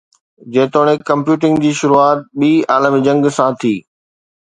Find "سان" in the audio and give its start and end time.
3.37-3.49